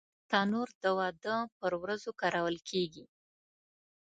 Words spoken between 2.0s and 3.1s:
کارول کېږي